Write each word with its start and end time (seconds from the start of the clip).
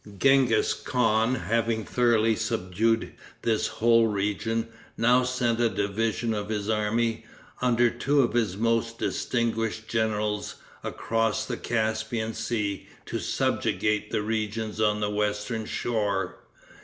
Genghis 0.17 0.73
Khan 0.73 1.35
having 1.35 1.85
thoroughly 1.85 2.35
subdued 2.35 3.13
this 3.43 3.67
whole 3.67 4.07
region, 4.07 4.67
now 4.97 5.21
sent 5.23 5.59
a 5.59 5.69
division 5.69 6.33
of 6.33 6.49
his 6.49 6.71
army, 6.71 7.23
under 7.61 7.91
two 7.91 8.21
of 8.23 8.33
his 8.33 8.57
most 8.57 8.97
distinguished 8.97 9.87
generals, 9.87 10.55
across 10.83 11.45
the 11.45 11.55
Caspian 11.57 12.33
Sea 12.33 12.87
to 13.05 13.19
subjugate 13.19 14.09
the 14.09 14.23
regions 14.23 14.81
on 14.81 15.01
the 15.01 15.09
western 15.11 15.67
shore. 15.67 16.39